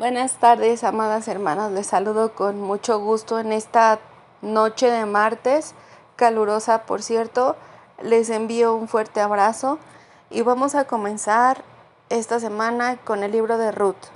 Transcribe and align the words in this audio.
Buenas 0.00 0.32
tardes, 0.36 0.82
amadas 0.82 1.28
hermanas. 1.28 1.72
Les 1.72 1.86
saludo 1.86 2.32
con 2.34 2.58
mucho 2.58 2.98
gusto 3.00 3.38
en 3.38 3.52
esta 3.52 3.98
noche 4.40 4.90
de 4.90 5.04
martes, 5.04 5.74
calurosa 6.16 6.84
por 6.84 7.02
cierto. 7.02 7.54
Les 8.00 8.30
envío 8.30 8.74
un 8.74 8.88
fuerte 8.88 9.20
abrazo 9.20 9.78
y 10.30 10.40
vamos 10.40 10.74
a 10.74 10.86
comenzar 10.86 11.64
esta 12.08 12.40
semana 12.40 12.96
con 13.04 13.22
el 13.22 13.32
libro 13.32 13.58
de 13.58 13.72
Ruth. 13.72 14.08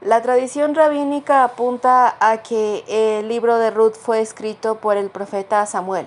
La 0.00 0.22
tradición 0.22 0.74
rabínica 0.74 1.44
apunta 1.44 2.16
a 2.18 2.38
que 2.38 2.82
el 2.88 3.28
libro 3.28 3.58
de 3.58 3.70
Ruth 3.70 3.96
fue 3.96 4.22
escrito 4.22 4.76
por 4.76 4.96
el 4.96 5.10
profeta 5.10 5.66
Samuel 5.66 6.06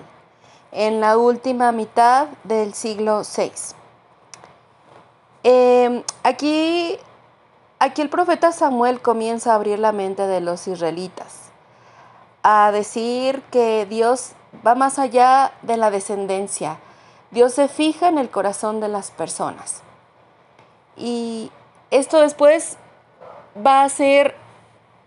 en 0.72 0.98
la 0.98 1.16
última 1.16 1.70
mitad 1.70 2.26
del 2.42 2.74
siglo 2.74 3.22
VI. 3.22 3.52
Em, 5.44 6.02
aquí, 6.24 6.98
aquí 7.84 8.00
el 8.00 8.08
profeta 8.08 8.50
Samuel 8.50 9.02
comienza 9.02 9.52
a 9.52 9.56
abrir 9.56 9.78
la 9.78 9.92
mente 9.92 10.26
de 10.26 10.40
los 10.40 10.66
israelitas, 10.68 11.50
a 12.42 12.72
decir 12.72 13.42
que 13.50 13.84
Dios 13.84 14.32
va 14.66 14.74
más 14.74 14.98
allá 14.98 15.52
de 15.60 15.76
la 15.76 15.90
descendencia. 15.90 16.78
Dios 17.30 17.52
se 17.52 17.68
fija 17.68 18.08
en 18.08 18.16
el 18.16 18.30
corazón 18.30 18.80
de 18.80 18.88
las 18.88 19.10
personas. 19.10 19.82
Y 20.96 21.50
esto 21.90 22.20
después 22.20 22.78
va 23.64 23.82
a 23.82 23.88
ser 23.90 24.34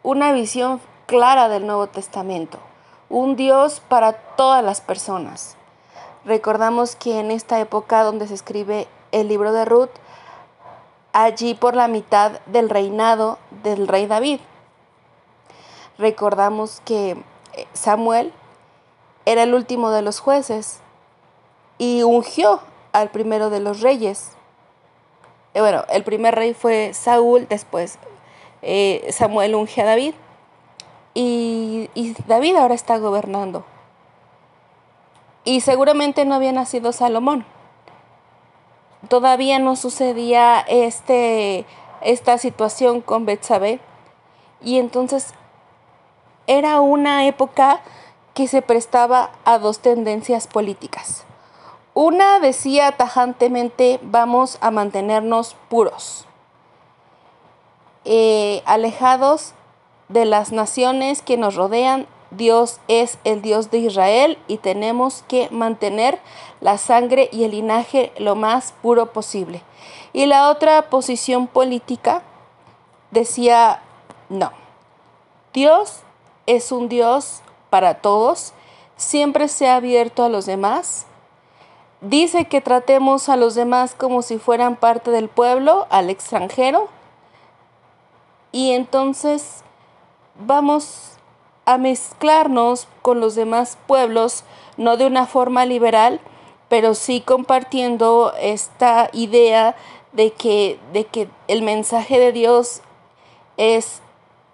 una 0.04 0.32
visión 0.32 0.80
clara 1.08 1.50
del 1.50 1.66
Nuevo 1.66 1.88
Testamento, 1.88 2.60
un 3.10 3.36
Dios 3.36 3.82
para 3.88 4.14
todas 4.14 4.64
las 4.64 4.82
personas. 4.82 5.56
Recordamos 6.26 6.96
que 6.96 7.20
en 7.20 7.32
esta 7.32 7.60
época 7.60 8.04
donde 8.04 8.28
se 8.28 8.36
escribe 8.36 8.88
el 9.12 9.30
libro 9.30 9.52
de 9.52 9.66
Ruth, 9.66 9.90
allí 11.18 11.56
por 11.56 11.76
la 11.76 11.88
mitad 11.88 12.40
del 12.46 12.70
reinado 12.70 13.40
del 13.64 13.88
rey 13.88 14.06
David. 14.06 14.40
Recordamos 15.98 16.80
que 16.86 17.18
eh, 17.54 17.68
Samuel 17.74 18.32
era 19.26 19.42
el 19.42 19.56
último 19.56 19.90
de 19.90 20.04
los 20.04 20.20
jueces 20.20 20.80
y 21.80 22.04
ungió 22.04 22.60
al 22.94 23.10
primero 23.10 23.50
de 23.50 23.60
los 23.60 23.82
reyes. 23.82 24.34
Eh, 25.56 25.62
bueno, 25.62 25.86
el 25.90 26.04
primer 26.04 26.36
rey 26.36 26.54
fue 26.54 26.94
Saúl, 26.94 27.48
después 27.50 27.98
eh, 28.62 29.08
Samuel 29.12 29.56
unge 29.56 29.82
a 29.82 29.86
David 29.86 30.14
y, 31.16 31.90
y 31.96 32.16
David 32.28 32.58
ahora 32.58 32.76
está 32.76 33.00
gobernando. 33.00 33.66
Y 35.44 35.62
seguramente 35.62 36.26
no 36.26 36.36
había 36.36 36.52
nacido 36.52 36.92
Salomón 36.92 37.44
todavía 39.08 39.60
no 39.60 39.76
sucedía 39.76 40.60
este, 40.62 41.66
esta 42.02 42.38
situación 42.38 43.02
con 43.02 43.26
Betsabé. 43.26 43.80
Y 44.62 44.80
entonces 44.80 45.34
era 46.48 46.82
una 46.82 47.26
época 47.28 47.82
que 48.34 48.48
se 48.48 48.62
prestaba 48.62 49.32
a 49.46 49.58
dos 49.60 49.80
tendencias 49.80 50.48
políticas. 50.48 51.26
Una 51.94 52.40
decía 52.40 52.92
tajantemente 52.92 54.00
vamos 54.04 54.60
a 54.62 54.70
mantenernos 54.70 55.56
puros, 55.70 56.28
eh, 58.06 58.62
alejados 58.66 59.54
de 60.08 60.26
las 60.26 60.52
naciones 60.52 61.24
que 61.24 61.38
nos 61.38 61.56
rodean 61.56 62.06
Dios 62.32 62.80
es 62.88 63.18
el 63.24 63.42
Dios 63.42 63.72
de 63.72 63.80
Israel 63.80 64.38
y 64.48 64.58
tenemos 64.58 65.24
que 65.28 65.50
mantener 65.50 66.20
la 66.60 66.78
sangre 66.78 67.30
y 67.32 67.44
el 67.44 67.52
linaje 67.52 68.12
lo 68.18 68.36
más 68.36 68.74
puro 68.82 69.14
posible. 69.14 69.64
Y 70.14 70.26
la 70.26 70.50
otra 70.50 70.90
posición 70.90 71.48
política 71.48 72.24
decía, 73.12 73.82
no, 74.30 74.52
Dios 75.54 76.02
es 76.46 76.72
un 76.72 76.90
Dios 76.90 77.42
para 77.70 77.96
todos, 77.96 78.54
siempre 78.96 79.48
se 79.48 79.70
ha 79.70 79.76
abierto 79.76 80.24
a 80.24 80.30
los 80.30 80.46
demás. 80.46 81.06
Dice 82.02 82.46
que 82.46 82.62
tratemos 82.62 83.28
a 83.30 83.38
los 83.38 83.56
demás 83.56 83.96
como 83.96 84.22
si 84.22 84.38
fueran 84.38 84.76
parte 84.76 85.12
del 85.12 85.30
pueblo, 85.30 85.88
al 85.90 86.10
extranjero. 86.10 86.90
Y 88.52 88.72
entonces 88.72 89.64
vamos 90.40 91.17
a 91.68 91.78
mezclarnos 91.78 92.88
con 93.02 93.20
los 93.20 93.36
demás 93.36 93.78
pueblos, 93.88 94.46
no 94.78 94.96
de 94.96 95.06
una 95.06 95.28
forma 95.28 95.66
liberal, 95.66 96.22
pero 96.70 96.96
sí 96.96 97.20
compartiendo 97.20 98.34
esta 98.40 99.10
idea 99.12 99.76
de 100.14 100.32
que, 100.32 100.80
de 100.94 101.04
que 101.04 101.30
el 101.50 101.64
mensaje 101.64 102.20
de 102.20 102.32
Dios 102.32 102.82
es 103.58 104.02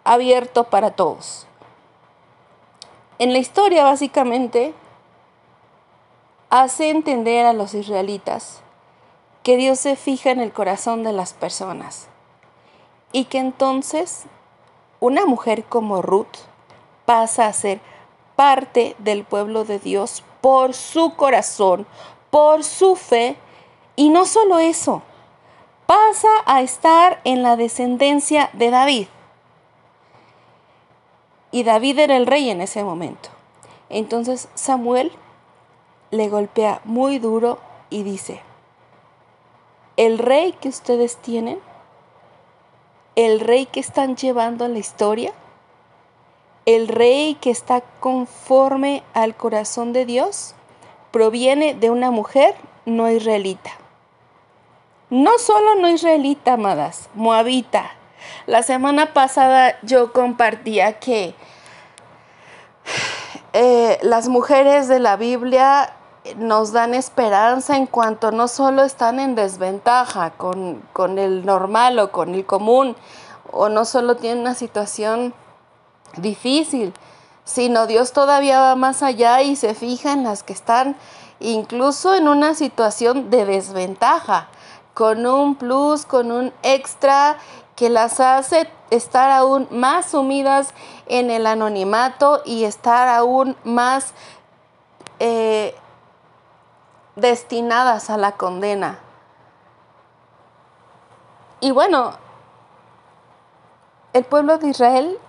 abierto 0.03 0.63
para 0.65 0.89
todos. 0.89 1.45
En 3.19 3.31
la 3.31 3.37
historia 3.37 3.83
básicamente 3.83 4.73
hace 6.49 6.89
entender 6.89 7.45
a 7.45 7.53
los 7.53 7.75
israelitas 7.75 8.61
que 9.43 9.55
Dios 9.55 9.77
se 9.79 9.95
fija 9.95 10.31
en 10.31 10.39
el 10.39 10.51
corazón 10.51 11.03
de 11.03 11.13
las 11.13 11.33
personas 11.33 12.07
y 13.11 13.25
que 13.25 13.37
entonces 13.37 14.23
una 14.99 15.27
mujer 15.27 15.63
como 15.65 16.01
Ruth, 16.01 16.37
pasa 17.05 17.47
a 17.47 17.53
ser 17.53 17.79
parte 18.35 18.95
del 18.99 19.23
pueblo 19.23 19.65
de 19.65 19.79
Dios 19.79 20.23
por 20.41 20.73
su 20.73 21.15
corazón, 21.15 21.85
por 22.29 22.63
su 22.63 22.95
fe, 22.95 23.37
y 23.95 24.09
no 24.09 24.25
solo 24.25 24.59
eso, 24.59 25.01
pasa 25.85 26.29
a 26.45 26.61
estar 26.61 27.21
en 27.23 27.43
la 27.43 27.55
descendencia 27.55 28.49
de 28.53 28.69
David. 28.71 29.07
Y 31.51 31.63
David 31.63 31.99
era 31.99 32.17
el 32.17 32.25
rey 32.25 32.49
en 32.49 32.61
ese 32.61 32.83
momento. 32.83 33.29
Entonces 33.89 34.49
Samuel 34.55 35.11
le 36.09 36.29
golpea 36.29 36.81
muy 36.83 37.19
duro 37.19 37.59
y 37.89 38.01
dice, 38.01 38.41
el 39.97 40.17
rey 40.17 40.53
que 40.53 40.69
ustedes 40.69 41.17
tienen, 41.17 41.59
el 43.15 43.39
rey 43.39 43.67
que 43.67 43.79
están 43.79 44.15
llevando 44.15 44.65
en 44.65 44.73
la 44.73 44.79
historia, 44.79 45.33
el 46.65 46.87
rey 46.87 47.35
que 47.35 47.51
está 47.51 47.81
conforme 47.99 49.03
al 49.13 49.35
corazón 49.35 49.93
de 49.93 50.05
Dios 50.05 50.55
proviene 51.11 51.73
de 51.73 51.89
una 51.89 52.11
mujer 52.11 52.55
no 52.85 53.09
israelita. 53.09 53.71
No 55.09 55.37
solo 55.37 55.75
no 55.75 55.89
israelita, 55.89 56.53
amadas, 56.53 57.09
moabita. 57.13 57.91
La 58.47 58.63
semana 58.63 59.13
pasada 59.13 59.77
yo 59.83 60.13
compartía 60.13 60.99
que 60.99 61.35
eh, 63.53 63.99
las 64.01 64.29
mujeres 64.29 64.87
de 64.87 64.99
la 64.99 65.17
Biblia 65.17 65.93
nos 66.37 66.71
dan 66.71 66.93
esperanza 66.93 67.75
en 67.75 67.85
cuanto 67.85 68.31
no 68.31 68.47
solo 68.47 68.83
están 68.83 69.19
en 69.19 69.35
desventaja 69.35 70.31
con, 70.31 70.81
con 70.93 71.19
el 71.19 71.45
normal 71.45 71.99
o 71.99 72.11
con 72.11 72.33
el 72.33 72.45
común, 72.45 72.95
o 73.51 73.69
no 73.69 73.83
solo 73.85 74.15
tienen 74.15 74.39
una 74.39 74.55
situación 74.55 75.33
difícil, 76.17 76.93
sino 77.43 77.87
Dios 77.87 78.13
todavía 78.13 78.59
va 78.59 78.75
más 78.75 79.03
allá 79.03 79.41
y 79.41 79.55
se 79.55 79.73
fija 79.73 80.13
en 80.13 80.23
las 80.23 80.43
que 80.43 80.53
están 80.53 80.95
incluso 81.39 82.15
en 82.15 82.27
una 82.27 82.53
situación 82.53 83.29
de 83.29 83.45
desventaja, 83.45 84.47
con 84.93 85.25
un 85.25 85.55
plus, 85.55 86.05
con 86.05 86.31
un 86.31 86.53
extra 86.61 87.37
que 87.75 87.89
las 87.89 88.19
hace 88.19 88.69
estar 88.91 89.31
aún 89.31 89.67
más 89.71 90.11
sumidas 90.11 90.73
en 91.07 91.31
el 91.31 91.47
anonimato 91.47 92.41
y 92.45 92.63
estar 92.63 93.07
aún 93.07 93.57
más 93.63 94.13
eh, 95.19 95.75
destinadas 97.15 98.09
a 98.09 98.17
la 98.17 98.33
condena. 98.33 98.99
Y 101.59 101.71
bueno, 101.71 102.13
el 104.13 104.23
pueblo 104.25 104.57
de 104.59 104.67
Israel 104.69 105.19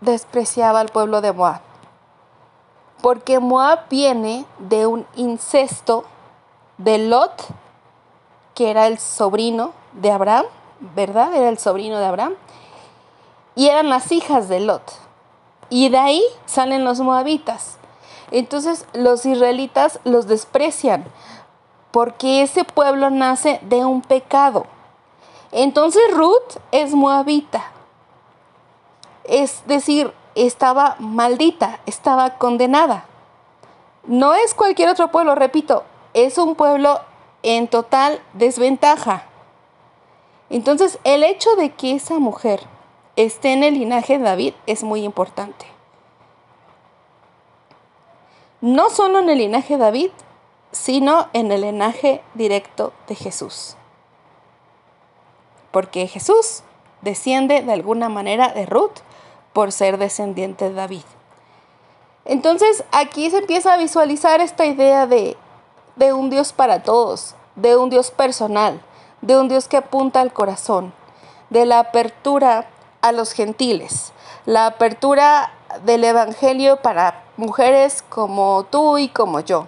despreciaba 0.00 0.80
al 0.80 0.88
pueblo 0.88 1.20
de 1.20 1.32
Moab. 1.32 1.60
Porque 3.02 3.38
Moab 3.38 3.88
viene 3.88 4.44
de 4.58 4.86
un 4.86 5.06
incesto 5.16 6.04
de 6.78 6.98
Lot, 6.98 7.46
que 8.54 8.70
era 8.70 8.86
el 8.86 8.98
sobrino 8.98 9.72
de 9.92 10.10
Abraham, 10.10 10.46
¿verdad? 10.94 11.34
Era 11.34 11.48
el 11.48 11.58
sobrino 11.58 11.98
de 11.98 12.06
Abraham. 12.06 12.34
Y 13.54 13.68
eran 13.68 13.88
las 13.88 14.12
hijas 14.12 14.48
de 14.48 14.60
Lot. 14.60 14.92
Y 15.70 15.88
de 15.88 15.98
ahí 15.98 16.22
salen 16.46 16.84
los 16.84 17.00
moabitas. 17.00 17.76
Entonces 18.30 18.86
los 18.92 19.26
israelitas 19.26 19.98
los 20.04 20.26
desprecian 20.26 21.04
porque 21.90 22.42
ese 22.42 22.64
pueblo 22.64 23.10
nace 23.10 23.60
de 23.62 23.84
un 23.84 24.02
pecado. 24.02 24.66
Entonces 25.52 26.02
Ruth 26.12 26.58
es 26.70 26.94
moabita. 26.94 27.64
Es 29.30 29.62
decir, 29.66 30.12
estaba 30.34 30.96
maldita, 30.98 31.78
estaba 31.86 32.36
condenada. 32.36 33.04
No 34.04 34.34
es 34.34 34.54
cualquier 34.54 34.88
otro 34.88 35.12
pueblo, 35.12 35.36
repito, 35.36 35.84
es 36.14 36.36
un 36.36 36.56
pueblo 36.56 37.00
en 37.44 37.68
total 37.68 38.20
desventaja. 38.32 39.26
Entonces, 40.48 40.98
el 41.04 41.22
hecho 41.22 41.54
de 41.54 41.70
que 41.70 41.94
esa 41.94 42.18
mujer 42.18 42.60
esté 43.14 43.52
en 43.52 43.62
el 43.62 43.74
linaje 43.74 44.18
de 44.18 44.24
David 44.24 44.54
es 44.66 44.82
muy 44.82 45.04
importante. 45.04 45.64
No 48.60 48.90
solo 48.90 49.20
en 49.20 49.30
el 49.30 49.38
linaje 49.38 49.74
de 49.74 49.84
David, 49.84 50.10
sino 50.72 51.28
en 51.34 51.52
el 51.52 51.60
linaje 51.60 52.20
directo 52.34 52.92
de 53.06 53.14
Jesús. 53.14 53.76
Porque 55.70 56.08
Jesús 56.08 56.64
desciende 57.00 57.62
de 57.62 57.72
alguna 57.72 58.08
manera 58.08 58.48
de 58.48 58.66
Ruth 58.66 58.98
por 59.52 59.72
ser 59.72 59.98
descendiente 59.98 60.68
de 60.68 60.74
David. 60.74 61.02
Entonces 62.24 62.84
aquí 62.92 63.30
se 63.30 63.38
empieza 63.38 63.72
a 63.72 63.76
visualizar 63.76 64.40
esta 64.40 64.66
idea 64.66 65.06
de, 65.06 65.36
de 65.96 66.12
un 66.12 66.30
Dios 66.30 66.52
para 66.52 66.82
todos, 66.82 67.34
de 67.56 67.76
un 67.76 67.90
Dios 67.90 68.10
personal, 68.10 68.80
de 69.20 69.38
un 69.38 69.48
Dios 69.48 69.68
que 69.68 69.76
apunta 69.76 70.20
al 70.20 70.32
corazón, 70.32 70.92
de 71.50 71.66
la 71.66 71.80
apertura 71.80 72.68
a 73.00 73.12
los 73.12 73.32
gentiles, 73.32 74.12
la 74.46 74.66
apertura 74.66 75.52
del 75.84 76.04
Evangelio 76.04 76.76
para 76.76 77.24
mujeres 77.36 78.04
como 78.08 78.64
tú 78.70 78.98
y 78.98 79.08
como 79.08 79.40
yo. 79.40 79.66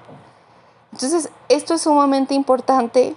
Entonces, 0.93 1.31
esto 1.49 1.75
es 1.75 1.83
sumamente 1.83 2.35
importante 2.35 3.15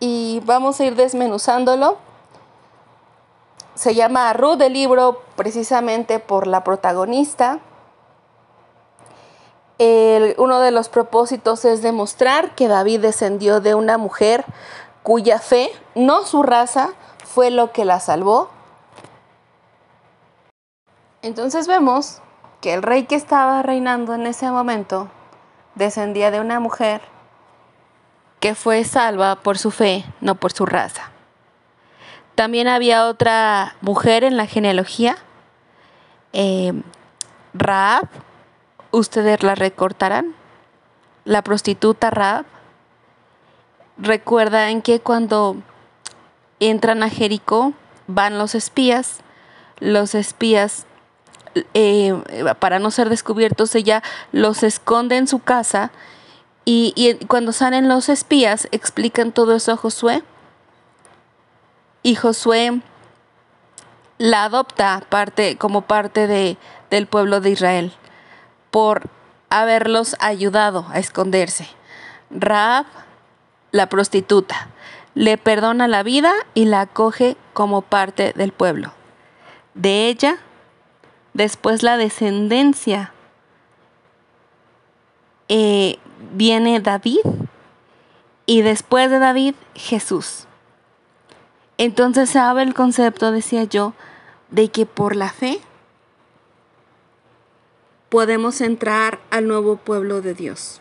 y 0.00 0.40
vamos 0.44 0.80
a 0.80 0.84
ir 0.84 0.96
desmenuzándolo. 0.96 1.96
Se 3.78 3.94
llama 3.94 4.32
Ruth 4.32 4.60
el 4.60 4.72
libro 4.72 5.22
precisamente 5.36 6.18
por 6.18 6.48
la 6.48 6.64
protagonista. 6.64 7.60
uno 9.78 10.58
de 10.58 10.72
los 10.72 10.88
propósitos 10.88 11.64
es 11.64 11.80
demostrar 11.80 12.56
que 12.56 12.66
David 12.66 13.02
descendió 13.02 13.60
de 13.60 13.76
una 13.76 13.96
mujer 13.96 14.44
cuya 15.04 15.38
fe, 15.38 15.70
no 15.94 16.24
su 16.24 16.42
raza, 16.42 16.88
fue 17.24 17.52
lo 17.52 17.70
que 17.70 17.84
la 17.84 18.00
salvó. 18.00 18.50
Entonces 21.22 21.68
vemos 21.68 22.20
que 22.60 22.74
el 22.74 22.82
rey 22.82 23.04
que 23.04 23.14
estaba 23.14 23.62
reinando 23.62 24.12
en 24.12 24.26
ese 24.26 24.50
momento 24.50 25.06
descendía 25.76 26.32
de 26.32 26.40
una 26.40 26.58
mujer 26.58 27.00
que 28.40 28.56
fue 28.56 28.82
salva 28.82 29.36
por 29.36 29.56
su 29.56 29.70
fe, 29.70 30.04
no 30.20 30.34
por 30.34 30.52
su 30.52 30.66
raza. 30.66 31.12
También 32.38 32.68
había 32.68 33.08
otra 33.08 33.74
mujer 33.80 34.22
en 34.22 34.36
la 34.36 34.46
genealogía, 34.46 35.16
eh, 36.32 36.72
Raab, 37.52 38.06
ustedes 38.92 39.42
la 39.42 39.56
recortarán, 39.56 40.36
la 41.24 41.42
prostituta 41.42 42.10
Raab, 42.10 42.44
Recuerdan 43.96 44.82
que 44.82 45.00
cuando 45.00 45.56
entran 46.60 47.02
a 47.02 47.10
Jericó 47.10 47.72
van 48.06 48.38
los 48.38 48.54
espías, 48.54 49.18
los 49.80 50.14
espías 50.14 50.86
eh, 51.74 52.14
para 52.60 52.78
no 52.78 52.92
ser 52.92 53.08
descubiertos 53.08 53.74
ella 53.74 54.04
los 54.30 54.62
esconde 54.62 55.16
en 55.16 55.26
su 55.26 55.40
casa 55.40 55.90
y, 56.64 57.18
cuando 57.26 57.50
salen 57.50 57.88
los 57.88 58.08
espías 58.08 58.68
explican 58.70 59.32
todo 59.32 59.56
eso 59.56 59.72
a 59.72 59.76
Josué 59.76 60.22
y 62.02 62.14
Josué 62.14 62.80
la 64.18 64.44
adopta 64.44 65.02
parte, 65.08 65.56
como 65.56 65.82
parte 65.82 66.26
de, 66.26 66.56
del 66.90 67.06
pueblo 67.06 67.40
de 67.40 67.50
Israel 67.50 67.92
por 68.70 69.08
haberlos 69.50 70.16
ayudado 70.20 70.86
a 70.90 70.98
esconderse. 70.98 71.68
Raab 72.30 72.86
la 73.70 73.88
prostituta, 73.88 74.68
le 75.14 75.38
perdona 75.38 75.88
la 75.88 76.02
vida 76.02 76.32
y 76.54 76.66
la 76.66 76.82
acoge 76.82 77.36
como 77.52 77.82
parte 77.82 78.32
del 78.34 78.52
pueblo. 78.52 78.92
De 79.74 80.08
ella, 80.08 80.36
después 81.32 81.82
la 81.82 81.96
descendencia, 81.96 83.12
eh, 85.48 85.98
viene 86.32 86.80
David 86.80 87.20
y 88.44 88.62
después 88.62 89.10
de 89.10 89.18
David 89.18 89.54
Jesús. 89.74 90.47
Entonces 91.78 92.28
se 92.28 92.40
abre 92.40 92.64
el 92.64 92.74
concepto, 92.74 93.30
decía 93.30 93.62
yo, 93.64 93.94
de 94.50 94.68
que 94.68 94.84
por 94.84 95.14
la 95.14 95.30
fe 95.30 95.60
podemos 98.08 98.60
entrar 98.60 99.20
al 99.30 99.46
nuevo 99.46 99.76
pueblo 99.76 100.20
de 100.20 100.34
Dios. 100.34 100.80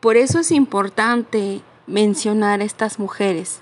Por 0.00 0.16
eso 0.16 0.40
es 0.40 0.50
importante 0.50 1.62
mencionar 1.86 2.62
estas 2.62 2.98
mujeres. 2.98 3.60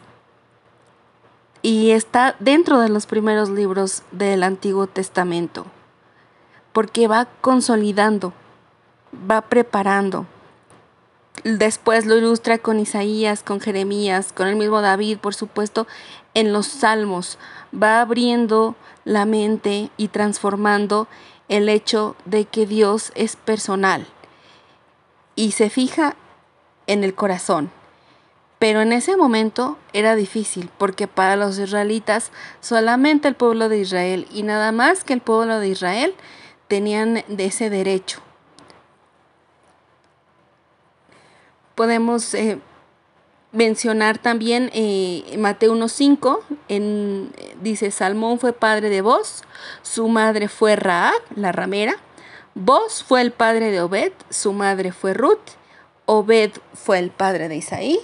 Y 1.60 1.90
está 1.90 2.36
dentro 2.38 2.78
de 2.78 2.88
los 2.88 3.06
primeros 3.06 3.50
libros 3.50 4.02
del 4.12 4.44
Antiguo 4.44 4.86
Testamento, 4.86 5.66
porque 6.72 7.08
va 7.08 7.26
consolidando, 7.40 8.32
va 9.28 9.40
preparando. 9.42 10.26
Después 11.44 12.06
lo 12.06 12.16
ilustra 12.16 12.58
con 12.58 12.80
Isaías, 12.80 13.42
con 13.42 13.60
Jeremías, 13.60 14.32
con 14.32 14.48
el 14.48 14.56
mismo 14.56 14.80
David, 14.80 15.18
por 15.18 15.34
supuesto, 15.34 15.86
en 16.34 16.52
los 16.52 16.66
salmos. 16.66 17.38
Va 17.74 18.00
abriendo 18.00 18.76
la 19.04 19.24
mente 19.24 19.90
y 19.96 20.08
transformando 20.08 21.08
el 21.48 21.68
hecho 21.68 22.16
de 22.24 22.44
que 22.44 22.66
Dios 22.66 23.12
es 23.14 23.36
personal 23.36 24.06
y 25.34 25.52
se 25.52 25.70
fija 25.70 26.16
en 26.86 27.04
el 27.04 27.14
corazón. 27.14 27.70
Pero 28.58 28.80
en 28.80 28.92
ese 28.92 29.16
momento 29.16 29.78
era 29.92 30.16
difícil 30.16 30.68
porque 30.78 31.06
para 31.06 31.36
los 31.36 31.58
israelitas 31.58 32.32
solamente 32.60 33.28
el 33.28 33.36
pueblo 33.36 33.68
de 33.68 33.78
Israel 33.78 34.26
y 34.32 34.42
nada 34.42 34.72
más 34.72 35.04
que 35.04 35.12
el 35.12 35.20
pueblo 35.20 35.60
de 35.60 35.68
Israel 35.68 36.14
tenían 36.66 37.22
de 37.28 37.46
ese 37.46 37.70
derecho. 37.70 38.20
Podemos 41.78 42.34
eh, 42.34 42.58
mencionar 43.52 44.18
también 44.18 44.68
eh, 44.74 45.36
Mateo 45.38 45.76
1.5, 45.76 46.40
en, 46.66 47.32
dice 47.62 47.92
Salmón 47.92 48.40
fue 48.40 48.52
padre 48.52 48.88
de 48.88 49.00
Boz, 49.00 49.44
su 49.82 50.08
madre 50.08 50.48
fue 50.48 50.74
Raab, 50.74 51.22
la 51.36 51.52
ramera, 51.52 51.94
Boz 52.56 53.04
fue 53.04 53.20
el 53.20 53.30
padre 53.30 53.70
de 53.70 53.80
Obed, 53.80 54.12
su 54.28 54.52
madre 54.52 54.90
fue 54.90 55.14
Ruth, 55.14 55.38
Obed 56.04 56.50
fue 56.74 56.98
el 56.98 57.12
padre 57.12 57.48
de 57.48 57.58
Isaí. 57.58 58.00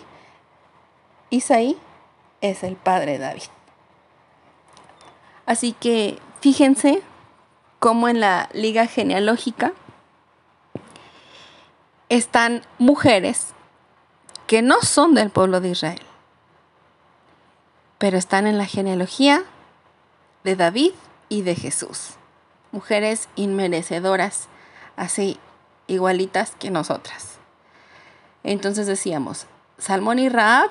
Isaí 1.31 1.77
es 2.43 2.63
el 2.63 2.77
padre 2.77 3.15
de 3.15 3.19
David. 3.19 3.43
Así 5.47 5.73
que 5.73 6.21
fíjense 6.41 7.03
cómo 7.81 8.07
en 8.07 8.21
la 8.21 8.49
liga 8.53 8.87
genealógica 8.87 9.73
están 12.09 12.63
mujeres 12.79 13.53
que 14.47 14.63
no 14.63 14.83
son 14.83 15.15
del 15.15 15.31
pueblo 15.31 15.61
de 15.61 15.71
Israel, 15.71 16.03
pero 17.99 18.19
están 18.19 18.47
en 18.47 18.59
la 18.59 18.67
genealogía 18.67 19.45
de 20.43 20.57
David 20.57 20.93
y 21.29 21.43
de 21.43 21.55
Jesús. 21.55 22.15
Mujeres 22.73 23.29
inmerecedoras, 23.37 24.49
así 24.97 25.39
igualitas 25.87 26.53
que 26.59 26.71
nosotras. 26.71 27.39
Entonces 28.43 28.87
decíamos, 28.87 29.47
Salmón 29.79 30.19
y 30.19 30.29
Raab 30.29 30.71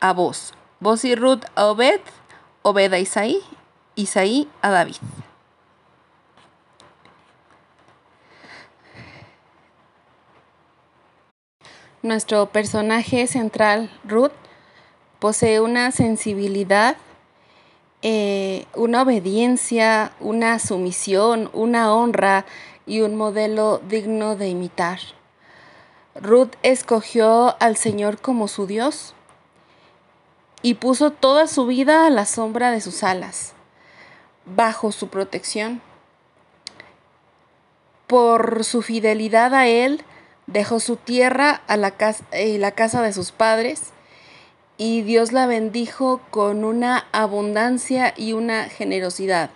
a 0.00 0.12
vos, 0.12 0.52
vos 0.80 1.04
y 1.04 1.14
Ruth 1.14 1.44
a 1.54 1.66
Obed, 1.66 2.00
Obed 2.62 2.92
a 2.92 2.98
Isaí, 2.98 3.40
Isaí 3.94 4.48
a 4.62 4.70
David. 4.70 4.96
Nuestro 12.08 12.46
personaje 12.46 13.26
central, 13.26 13.90
Ruth, 14.02 14.32
posee 15.18 15.60
una 15.60 15.92
sensibilidad, 15.92 16.96
eh, 18.00 18.64
una 18.74 19.02
obediencia, 19.02 20.12
una 20.18 20.58
sumisión, 20.58 21.50
una 21.52 21.92
honra 21.92 22.46
y 22.86 23.02
un 23.02 23.14
modelo 23.14 23.82
digno 23.90 24.36
de 24.36 24.48
imitar. 24.48 25.00
Ruth 26.14 26.52
escogió 26.62 27.54
al 27.60 27.76
Señor 27.76 28.18
como 28.22 28.48
su 28.48 28.66
Dios 28.66 29.12
y 30.62 30.76
puso 30.76 31.10
toda 31.10 31.46
su 31.46 31.66
vida 31.66 32.06
a 32.06 32.10
la 32.10 32.24
sombra 32.24 32.70
de 32.70 32.80
sus 32.80 33.02
alas, 33.04 33.52
bajo 34.46 34.92
su 34.92 35.08
protección. 35.08 35.82
Por 38.06 38.64
su 38.64 38.80
fidelidad 38.80 39.52
a 39.52 39.66
Él, 39.66 40.02
dejó 40.48 40.80
su 40.80 40.96
tierra 40.96 41.62
a 41.68 41.76
la 41.76 41.92
casa, 41.92 42.24
y 42.32 42.56
eh, 42.56 42.58
la 42.58 42.72
casa 42.72 43.02
de 43.02 43.12
sus 43.12 43.30
padres, 43.30 43.92
y 44.78 45.02
Dios 45.02 45.32
la 45.32 45.46
bendijo 45.46 46.20
con 46.30 46.64
una 46.64 47.06
abundancia 47.12 48.14
y 48.16 48.32
una 48.32 48.64
generosidad. 48.64 49.50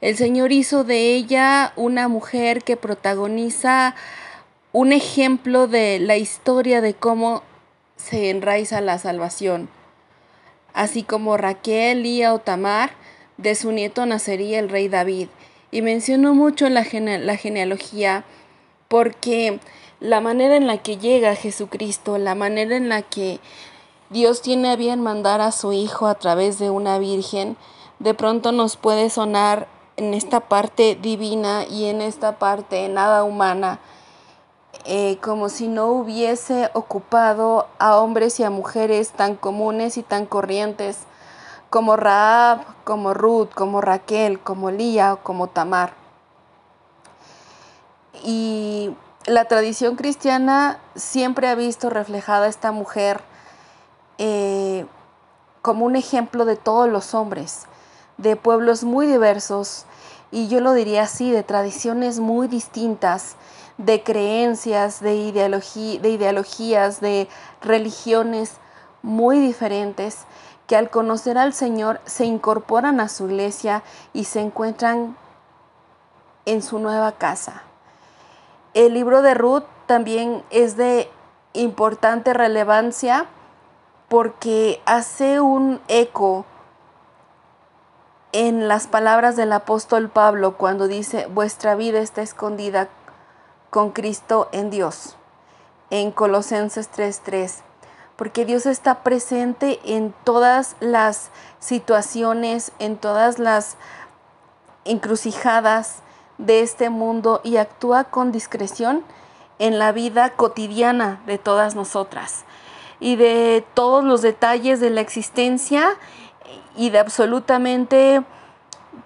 El 0.00 0.16
Señor 0.16 0.52
hizo 0.52 0.84
de 0.84 1.14
ella 1.14 1.72
una 1.76 2.08
mujer 2.08 2.62
que 2.62 2.76
protagoniza 2.76 3.94
un 4.72 4.92
ejemplo 4.92 5.66
de 5.66 5.98
la 5.98 6.16
historia 6.16 6.80
de 6.80 6.94
cómo 6.94 7.42
se 7.96 8.30
enraiza 8.30 8.80
la 8.80 8.98
salvación. 8.98 9.68
Así 10.74 11.02
como 11.02 11.36
Raquel, 11.36 12.02
Lía 12.02 12.34
o 12.34 12.38
Tamar 12.38 12.90
de 13.38 13.54
su 13.54 13.72
nieto 13.72 14.04
nacería 14.04 14.58
el 14.58 14.68
rey 14.68 14.88
David. 14.88 15.28
Y 15.70 15.82
menciono 15.82 16.34
mucho 16.34 16.68
la, 16.68 16.84
la 16.92 17.36
genealogía 17.36 18.24
porque 18.94 19.58
la 19.98 20.20
manera 20.20 20.54
en 20.54 20.68
la 20.68 20.78
que 20.78 20.98
llega 20.98 21.34
Jesucristo, 21.34 22.16
la 22.16 22.36
manera 22.36 22.76
en 22.76 22.88
la 22.88 23.02
que 23.02 23.40
Dios 24.08 24.40
tiene 24.40 24.70
a 24.70 24.76
bien 24.76 25.02
mandar 25.02 25.40
a 25.40 25.50
su 25.50 25.72
Hijo 25.72 26.06
a 26.06 26.14
través 26.14 26.60
de 26.60 26.70
una 26.70 27.00
virgen, 27.00 27.56
de 27.98 28.14
pronto 28.14 28.52
nos 28.52 28.76
puede 28.76 29.10
sonar 29.10 29.66
en 29.96 30.14
esta 30.14 30.38
parte 30.38 30.94
divina 30.94 31.64
y 31.68 31.86
en 31.86 32.02
esta 32.02 32.38
parte 32.38 32.88
nada 32.88 33.24
humana, 33.24 33.80
eh, 34.84 35.18
como 35.20 35.48
si 35.48 35.66
no 35.66 35.88
hubiese 35.88 36.70
ocupado 36.74 37.66
a 37.80 37.98
hombres 37.98 38.38
y 38.38 38.44
a 38.44 38.50
mujeres 38.50 39.10
tan 39.10 39.34
comunes 39.34 39.98
y 39.98 40.04
tan 40.04 40.24
corrientes 40.24 40.98
como 41.68 41.96
Raab, 41.96 42.60
como 42.84 43.12
Ruth, 43.12 43.48
como 43.56 43.80
Raquel, 43.80 44.38
como 44.38 44.70
Lía 44.70 45.14
o 45.14 45.16
como 45.24 45.48
Tamar. 45.48 46.03
Y 48.24 48.96
la 49.26 49.44
tradición 49.44 49.96
cristiana 49.96 50.78
siempre 50.94 51.48
ha 51.48 51.54
visto 51.54 51.90
reflejada 51.90 52.46
a 52.46 52.48
esta 52.48 52.72
mujer 52.72 53.20
eh, 54.16 54.86
como 55.60 55.84
un 55.84 55.94
ejemplo 55.94 56.46
de 56.46 56.56
todos 56.56 56.88
los 56.88 57.14
hombres, 57.14 57.66
de 58.16 58.36
pueblos 58.36 58.82
muy 58.82 59.06
diversos, 59.06 59.84
y 60.30 60.48
yo 60.48 60.60
lo 60.60 60.72
diría 60.72 61.02
así, 61.02 61.30
de 61.30 61.42
tradiciones 61.42 62.18
muy 62.18 62.48
distintas, 62.48 63.36
de 63.76 64.02
creencias, 64.02 65.00
de, 65.00 65.32
de 65.32 66.08
ideologías, 66.08 67.00
de 67.00 67.28
religiones 67.60 68.52
muy 69.02 69.38
diferentes, 69.38 70.24
que 70.66 70.76
al 70.76 70.90
conocer 70.90 71.36
al 71.36 71.52
Señor 71.52 72.00
se 72.06 72.24
incorporan 72.24 73.00
a 73.00 73.08
su 73.08 73.26
iglesia 73.26 73.82
y 74.12 74.24
se 74.24 74.40
encuentran 74.40 75.16
en 76.46 76.62
su 76.62 76.78
nueva 76.78 77.12
casa. 77.12 77.62
El 78.74 78.94
libro 78.94 79.22
de 79.22 79.34
Ruth 79.34 79.62
también 79.86 80.42
es 80.50 80.76
de 80.76 81.08
importante 81.52 82.34
relevancia 82.34 83.26
porque 84.08 84.82
hace 84.84 85.40
un 85.40 85.80
eco 85.86 86.44
en 88.32 88.66
las 88.66 88.88
palabras 88.88 89.36
del 89.36 89.52
apóstol 89.52 90.08
Pablo 90.08 90.56
cuando 90.56 90.88
dice, 90.88 91.26
vuestra 91.26 91.76
vida 91.76 92.00
está 92.00 92.22
escondida 92.22 92.88
con 93.70 93.92
Cristo 93.92 94.48
en 94.50 94.70
Dios, 94.70 95.16
en 95.90 96.10
Colosenses 96.10 96.90
3:3, 96.90 97.62
porque 98.16 98.44
Dios 98.44 98.66
está 98.66 99.04
presente 99.04 99.78
en 99.84 100.12
todas 100.24 100.74
las 100.80 101.30
situaciones, 101.60 102.72
en 102.80 102.96
todas 102.96 103.38
las 103.38 103.76
encrucijadas 104.84 106.02
de 106.38 106.62
este 106.62 106.90
mundo 106.90 107.40
y 107.44 107.56
actúa 107.56 108.04
con 108.04 108.32
discreción 108.32 109.04
en 109.58 109.78
la 109.78 109.92
vida 109.92 110.30
cotidiana 110.30 111.20
de 111.26 111.38
todas 111.38 111.74
nosotras 111.74 112.44
y 113.00 113.16
de 113.16 113.64
todos 113.74 114.04
los 114.04 114.22
detalles 114.22 114.80
de 114.80 114.90
la 114.90 115.00
existencia 115.00 115.96
y 116.76 116.90
de 116.90 116.98
absolutamente 116.98 118.22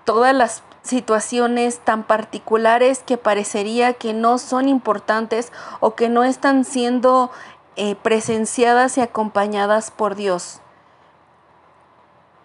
todas 0.04 0.34
las 0.34 0.62
situaciones 0.82 1.80
tan 1.80 2.02
particulares 2.04 3.02
que 3.04 3.18
parecería 3.18 3.92
que 3.92 4.14
no 4.14 4.38
son 4.38 4.68
importantes 4.68 5.52
o 5.80 5.94
que 5.94 6.08
no 6.08 6.24
están 6.24 6.64
siendo 6.64 7.30
eh, 7.76 7.94
presenciadas 7.94 8.96
y 8.96 9.02
acompañadas 9.02 9.90
por 9.90 10.14
Dios. 10.14 10.60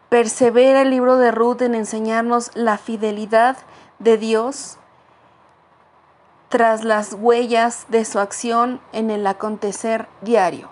Persevera 0.09 0.81
el 0.81 0.89
libro 0.89 1.17
de 1.17 1.31
Ruth 1.31 1.61
en 1.61 1.73
enseñarnos 1.73 2.51
la 2.53 2.77
fidelidad 2.77 3.57
de 4.03 4.17
Dios 4.17 4.77
tras 6.49 6.83
las 6.83 7.13
huellas 7.13 7.85
de 7.89 8.05
su 8.05 8.19
acción 8.19 8.79
en 8.91 9.09
el 9.09 9.25
acontecer 9.25 10.07
diario. 10.21 10.69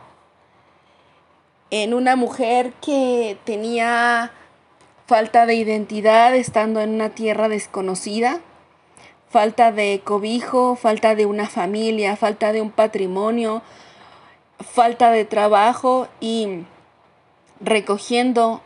En 1.71 1.93
una 1.93 2.15
mujer 2.15 2.73
que 2.81 3.37
tenía 3.45 4.31
falta 5.07 5.45
de 5.45 5.55
identidad 5.55 6.35
estando 6.35 6.81
en 6.81 6.91
una 6.91 7.09
tierra 7.09 7.49
desconocida, 7.49 8.41
falta 9.29 9.71
de 9.71 10.01
cobijo, 10.03 10.75
falta 10.75 11.15
de 11.15 11.25
una 11.25 11.47
familia, 11.47 12.17
falta 12.17 12.51
de 12.51 12.61
un 12.61 12.69
patrimonio, 12.69 13.61
falta 14.59 15.09
de 15.09 15.25
trabajo 15.25 16.07
y 16.19 16.65
recogiendo 17.59 18.61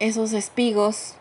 esos 0.00 0.32
espigos 0.32 1.17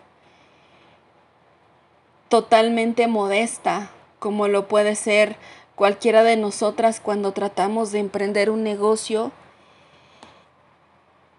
totalmente 2.29 3.07
modesta, 3.07 3.89
como 4.19 4.48
lo 4.48 4.67
puede 4.67 4.96
ser 4.96 5.38
cualquiera 5.75 6.24
de 6.24 6.38
nosotras 6.38 7.00
cuando 7.00 7.34
tratamos 7.34 7.91
de 7.91 8.00
emprender 8.00 8.50
un 8.50 8.63
negocio 8.63 9.31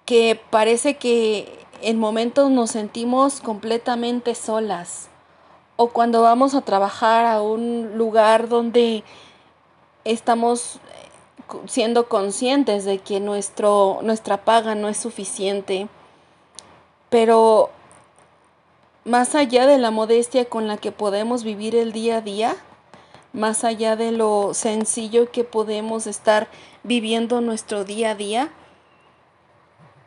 que 0.04 0.40
parece 0.50 0.96
que 0.96 1.66
en 1.82 1.98
momentos 1.98 2.50
nos 2.50 2.70
sentimos 2.70 3.40
completamente 3.40 4.34
solas 4.34 5.08
o 5.76 5.90
cuando 5.90 6.22
vamos 6.22 6.54
a 6.54 6.60
trabajar 6.60 7.26
a 7.26 7.42
un 7.42 7.96
lugar 7.96 8.48
donde 8.48 9.04
estamos 10.04 10.76
eh, 10.76 11.58
siendo 11.66 12.08
conscientes 12.08 12.84
de 12.84 12.98
que 12.98 13.20
nuestro, 13.20 13.98
nuestra 14.02 14.44
paga 14.44 14.74
no 14.74 14.88
es 14.88 14.96
suficiente, 14.96 15.88
pero 17.10 17.70
más 19.08 19.34
allá 19.34 19.66
de 19.66 19.78
la 19.78 19.90
modestia 19.90 20.44
con 20.44 20.68
la 20.68 20.76
que 20.76 20.92
podemos 20.92 21.42
vivir 21.42 21.74
el 21.74 21.92
día 21.92 22.18
a 22.18 22.20
día, 22.20 22.56
más 23.32 23.64
allá 23.64 23.96
de 23.96 24.12
lo 24.12 24.52
sencillo 24.52 25.30
que 25.32 25.44
podemos 25.44 26.06
estar 26.06 26.48
viviendo 26.82 27.40
nuestro 27.40 27.84
día 27.84 28.10
a 28.10 28.14
día, 28.14 28.50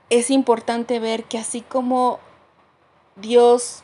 es 0.10 0.30
importante 0.30 1.00
ver 1.00 1.24
que 1.24 1.40
así 1.40 1.62
como 1.62 2.20
Dios 3.16 3.82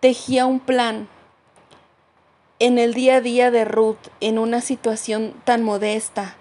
tejía 0.00 0.46
un 0.46 0.60
plan 0.60 1.08
en 2.58 2.78
el 2.78 2.94
día 2.94 3.16
a 3.16 3.20
día 3.20 3.50
de 3.52 3.64
Ruth, 3.64 3.98
en 4.20 4.38
una 4.38 4.60
situación 4.60 5.32
tan 5.44 5.62
modesta 5.62 6.36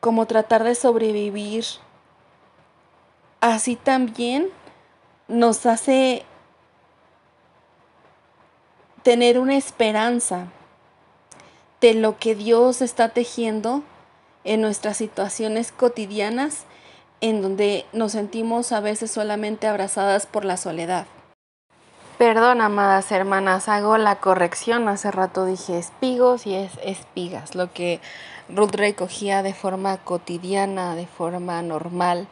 como 0.00 0.26
tratar 0.26 0.64
de 0.64 0.74
sobrevivir, 0.74 1.64
así 3.40 3.74
también 3.74 4.48
nos 5.28 5.64
hace 5.64 6.24
tener 9.08 9.38
una 9.38 9.56
esperanza 9.56 10.48
de 11.80 11.94
lo 11.94 12.18
que 12.18 12.34
Dios 12.34 12.82
está 12.82 13.08
tejiendo 13.08 13.82
en 14.44 14.60
nuestras 14.60 14.98
situaciones 14.98 15.72
cotidianas 15.72 16.66
en 17.22 17.40
donde 17.40 17.86
nos 17.94 18.12
sentimos 18.12 18.70
a 18.70 18.80
veces 18.80 19.10
solamente 19.10 19.66
abrazadas 19.66 20.26
por 20.26 20.44
la 20.44 20.58
soledad. 20.58 21.06
Perdón, 22.18 22.60
amadas 22.60 23.10
hermanas, 23.10 23.70
hago 23.70 23.96
la 23.96 24.16
corrección. 24.16 24.86
Hace 24.88 25.10
rato 25.10 25.46
dije 25.46 25.78
espigos 25.78 26.46
y 26.46 26.56
es 26.56 26.72
espigas, 26.84 27.54
lo 27.54 27.72
que 27.72 28.02
Ruth 28.50 28.74
recogía 28.74 29.42
de 29.42 29.54
forma 29.54 29.96
cotidiana, 30.04 30.94
de 30.94 31.06
forma 31.06 31.62
normal, 31.62 32.28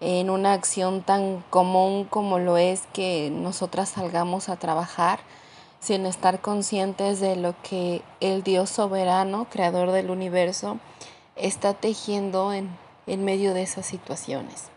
en 0.00 0.28
una 0.28 0.52
acción 0.52 1.00
tan 1.00 1.42
común 1.48 2.04
como 2.04 2.38
lo 2.38 2.58
es 2.58 2.82
que 2.92 3.30
nosotras 3.32 3.88
salgamos 3.88 4.50
a 4.50 4.56
trabajar 4.56 5.20
sin 5.80 6.06
estar 6.06 6.40
conscientes 6.40 7.20
de 7.20 7.36
lo 7.36 7.54
que 7.62 8.02
el 8.20 8.42
Dios 8.42 8.70
soberano, 8.70 9.46
creador 9.50 9.92
del 9.92 10.10
universo, 10.10 10.78
está 11.36 11.74
tejiendo 11.74 12.52
en 12.52 12.70
en 13.06 13.24
medio 13.24 13.54
de 13.54 13.62
esas 13.62 13.86
situaciones. 13.86 14.68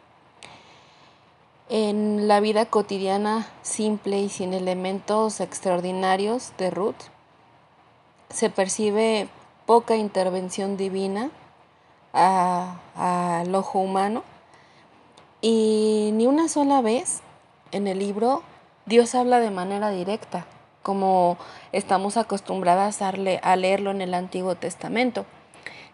En 1.68 2.28
la 2.28 2.40
vida 2.40 2.66
cotidiana 2.66 3.48
simple 3.62 4.20
y 4.20 4.30
sin 4.30 4.54
elementos 4.54 5.40
extraordinarios 5.40 6.54
de 6.58 6.72
Ruth, 6.72 6.96
se 8.30 8.50
percibe 8.50 9.28
poca 9.66 9.96
intervención 9.96 10.78
divina 10.78 11.30
al 12.12 13.54
ojo 13.54 13.80
humano 13.80 14.24
y 15.42 16.10
ni 16.14 16.26
una 16.26 16.48
sola 16.48 16.82
vez 16.82 17.22
en 17.72 17.88
el 17.88 18.00
libro 18.00 18.42
Dios 18.88 19.14
habla 19.14 19.40
de 19.40 19.52
manera 19.52 19.92
directa, 19.92 20.46
como 20.84 21.38
estamos 21.72 22.18
acostumbradas 22.18 23.02
a 23.02 23.56
leerlo 23.56 23.92
en 23.92 24.02
el 24.02 24.14
Antiguo 24.14 24.56
Testamento. 24.56 25.26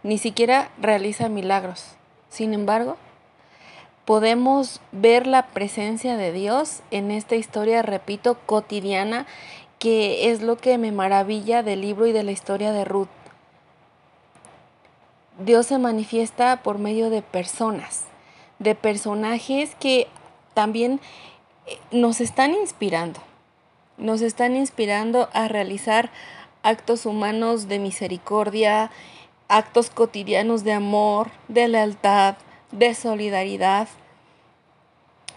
Ni 0.03 0.17
siquiera 0.17 0.69
realiza 0.79 1.29
milagros. 1.29 1.95
Sin 2.29 2.53
embargo, 2.53 2.97
podemos 4.05 4.81
ver 4.91 5.25
la 5.27 5.47
presencia 5.47 6.15
de 6.15 6.31
Dios 6.31 6.81
en 6.91 7.11
esta 7.11 7.35
historia, 7.35 7.81
repito, 7.81 8.37
cotidiana, 8.45 9.25
que 9.79 10.31
es 10.31 10.41
lo 10.41 10.57
que 10.57 10.77
me 10.77 10.91
maravilla 10.91 11.63
del 11.63 11.81
libro 11.81 12.05
y 12.05 12.11
de 12.11 12.23
la 12.23 12.31
historia 12.31 12.71
de 12.71 12.85
Ruth. 12.85 13.09
Dios 15.39 15.65
se 15.65 15.77
manifiesta 15.77 16.63
por 16.63 16.77
medio 16.77 17.09
de 17.09 17.21
personas, 17.21 18.05
de 18.59 18.73
personajes 18.73 19.75
que 19.75 20.07
también 20.53 21.01
eh, 21.65 21.77
nos 21.91 22.21
están 22.21 22.53
inspirando, 22.53 23.19
nos 23.97 24.21
están 24.21 24.55
inspirando 24.55 25.29
a 25.33 25.47
realizar 25.47 26.11
actos 26.63 27.05
humanos 27.05 27.67
de 27.67 27.79
misericordia, 27.79 28.91
actos 29.47 29.89
cotidianos 29.89 30.63
de 30.63 30.73
amor, 30.73 31.29
de 31.47 31.67
lealtad, 31.67 32.35
de 32.71 32.93
solidaridad. 32.93 33.87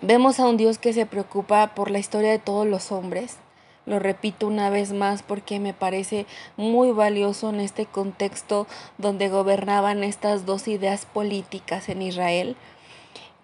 Vemos 0.00 0.41
a 0.41 0.47
un 0.47 0.57
Dios 0.57 0.79
que 0.79 0.93
se 0.93 1.07
preocupa 1.07 1.75
por 1.75 1.91
la 1.91 1.99
historia 1.99 2.31
de 2.31 2.38
todos 2.38 2.67
los 2.67 2.93
hombres. 2.93 3.37
Lo 3.85 3.99
repito 3.99 4.47
una 4.47 4.71
vez 4.71 4.93
más 4.93 5.23
porque 5.23 5.61
me 5.61 5.73
parece 5.73 6.27
muy 6.57 6.91
valioso 6.91 7.49
en 7.49 7.61
este 7.61 7.87
contexto 7.87 8.67
donde 8.99 9.29
gobernaban 9.29 10.05
estas 10.05 10.45
dos 10.47 10.69
ideas 10.69 11.07
políticas 11.07 11.88
en 11.88 12.03
Israel, 12.03 12.57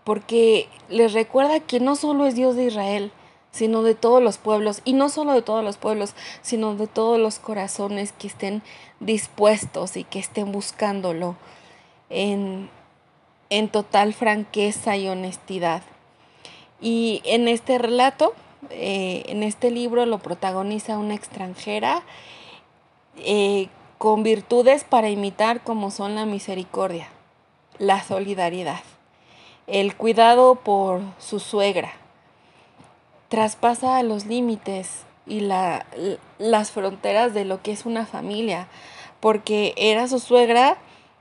porque 0.05 0.69
les 0.91 1.15
recuerda 1.15 1.61
que 1.61 1.81
no 1.81 1.97
solo 1.97 2.27
es 2.27 2.35
Dios 2.35 2.57
de 2.57 2.65
Israel, 2.65 3.11
sino 3.55 3.85
de 3.85 3.95
todos 3.95 4.21
los 4.21 4.37
pueblos, 4.37 4.83
y 4.85 4.95
no 4.95 5.09
solo 5.09 5.33
de 5.33 5.41
todos 5.41 5.63
los 5.63 5.77
pueblos, 5.77 6.15
sino 6.43 6.75
de 6.75 6.89
todos 6.89 7.21
los 7.21 7.39
corazones 7.39 8.11
que 8.11 8.27
estén 8.27 8.63
dispuestos 8.99 9.97
y 9.97 10.03
que 10.03 10.19
estén 10.19 10.51
buscándolo 10.51 11.37
en, 12.11 12.69
en 13.51 13.69
total 13.69 14.13
franqueza 14.13 14.97
y 14.97 15.07
honestidad. 15.07 15.83
Y 16.81 17.23
en 17.25 17.47
este 17.47 17.79
relato, 17.79 18.35
eh, 18.71 19.23
en 19.29 19.45
este 19.45 19.71
libro, 19.71 20.05
lo 20.05 20.19
protagoniza 20.19 20.99
una 20.99 21.15
extranjera 21.15 22.03
eh, 23.19 23.69
con 23.99 24.25
virtudes 24.25 24.83
para 24.83 25.11
imitar 25.11 25.63
como 25.63 25.93
son 25.93 26.17
la 26.17 26.27
misericordia, 26.27 27.07
la 27.79 28.03
solidaridad, 28.03 28.81
el 29.69 29.95
cuidado 29.95 30.57
por 30.57 31.03
su 31.21 31.39
suegra, 31.39 31.93
traspasa 33.35 34.01
los 34.05 34.27
límites 34.27 35.03
y 35.27 35.41
la, 35.41 35.87
las 36.39 36.71
fronteras 36.71 37.35
de 37.35 37.45
lo 37.45 37.63
que 37.63 37.73
es 37.73 37.85
una 37.85 38.07
familia, 38.07 38.69
porque 39.19 39.75
era 39.77 40.07
su 40.07 40.21
suegra, 40.21 40.77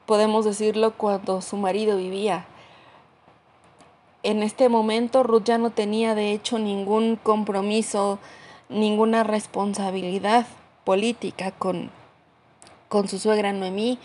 podemos 0.06 0.46
decirlo, 0.46 0.94
cuando 0.94 1.42
su 1.42 1.58
marido 1.58 1.98
vivía. 1.98 2.46
En 4.22 4.44
este 4.44 4.70
momento 4.70 5.24
Ruth 5.24 5.46
ya 5.46 5.58
no 5.58 5.72
tenía 5.72 6.14
de 6.14 6.34
hecho 6.34 6.60
ningún 6.60 7.16
compromiso, 7.16 8.20
ninguna 8.70 9.24
responsabilidad 9.24 10.46
política 10.84 11.50
con, 11.50 11.90
con 12.90 13.08
su 13.08 13.18
suegra 13.18 13.54
Noemí, 13.54 13.98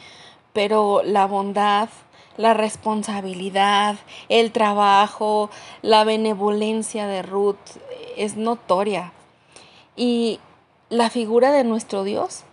pero 0.55 1.03
la 1.05 1.27
bondad, 1.27 1.91
la 2.39 2.55
responsabilidad, 2.55 3.97
el 4.31 4.51
trabajo, 4.51 5.51
la 5.83 6.05
benevolencia 6.05 7.07
de 7.07 7.21
Ruth 7.21 7.59
es 8.19 8.37
notoria. 8.37 9.13
Y 9.97 10.41
la 10.91 11.11
figura 11.11 11.51
de 11.53 11.65
nuestro 11.65 12.05
Dios 12.05 12.45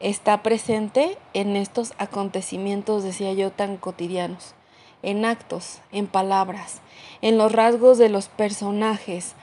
está 0.00 0.42
presente 0.42 1.16
en 1.32 1.56
estos 1.56 1.94
acontecimientos, 1.98 3.02
decía 3.02 3.32
yo, 3.32 3.50
tan 3.50 3.76
cotidianos, 3.76 4.54
en 5.02 5.24
actos, 5.24 5.80
en 5.92 6.06
palabras, 6.06 6.80
en 7.22 7.38
los 7.38 7.52
rasgos 7.52 7.96
de 7.96 8.08
los 8.08 8.28
personajes. 8.28 9.34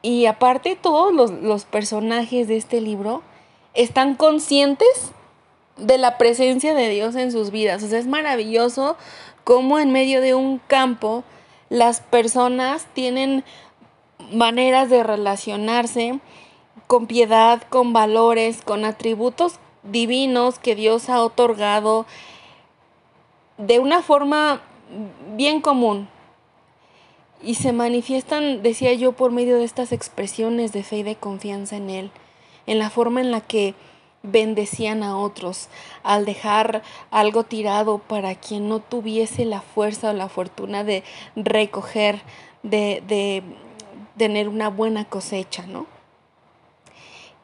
Y 0.00 0.26
aparte 0.26 0.76
todos 0.76 1.12
los, 1.12 1.30
los 1.30 1.64
personajes 1.64 2.48
de 2.48 2.56
este 2.56 2.80
libro 2.80 3.22
están 3.74 4.14
conscientes 4.14 5.12
de 5.76 5.98
la 5.98 6.18
presencia 6.18 6.74
de 6.74 6.88
Dios 6.88 7.16
en 7.16 7.32
sus 7.32 7.50
vidas. 7.50 7.82
O 7.82 7.88
sea, 7.88 7.98
es 7.98 8.06
maravilloso 8.06 8.96
cómo 9.42 9.78
en 9.78 9.92
medio 9.92 10.20
de 10.20 10.34
un 10.34 10.58
campo 10.58 11.24
las 11.68 12.00
personas 12.00 12.86
tienen 12.94 13.44
maneras 14.34 14.90
de 14.90 15.02
relacionarse 15.02 16.20
con 16.86 17.06
piedad, 17.06 17.62
con 17.70 17.92
valores, 17.92 18.62
con 18.62 18.84
atributos 18.84 19.58
divinos 19.82 20.58
que 20.58 20.74
Dios 20.74 21.08
ha 21.08 21.22
otorgado 21.22 22.06
de 23.58 23.78
una 23.78 24.02
forma 24.02 24.62
bien 25.36 25.60
común. 25.60 26.08
Y 27.42 27.56
se 27.56 27.72
manifiestan, 27.72 28.62
decía 28.62 28.94
yo, 28.94 29.12
por 29.12 29.30
medio 29.30 29.58
de 29.58 29.64
estas 29.64 29.92
expresiones 29.92 30.72
de 30.72 30.82
fe 30.82 30.98
y 30.98 31.02
de 31.02 31.16
confianza 31.16 31.76
en 31.76 31.90
Él, 31.90 32.10
en 32.66 32.78
la 32.78 32.88
forma 32.90 33.20
en 33.20 33.30
la 33.30 33.42
que 33.42 33.74
bendecían 34.22 35.02
a 35.02 35.18
otros, 35.18 35.68
al 36.02 36.24
dejar 36.24 36.82
algo 37.10 37.44
tirado 37.44 37.98
para 37.98 38.34
quien 38.34 38.68
no 38.68 38.80
tuviese 38.80 39.44
la 39.44 39.60
fuerza 39.60 40.10
o 40.10 40.14
la 40.14 40.30
fortuna 40.30 40.82
de 40.82 41.04
recoger, 41.36 42.22
de, 42.62 43.02
de 43.06 43.42
tener 44.16 44.48
una 44.48 44.68
buena 44.68 45.04
cosecha, 45.04 45.66
¿no? 45.66 45.86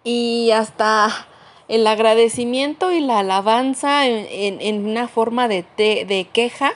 Y 0.04 0.50
hasta 0.52 1.26
el 1.68 1.86
agradecimiento 1.86 2.90
y 2.92 3.00
la 3.00 3.20
alabanza 3.20 4.06
en, 4.06 4.60
en, 4.60 4.84
una 4.86 5.08
forma 5.08 5.46
de, 5.46 5.64
de 5.76 6.28
queja, 6.32 6.72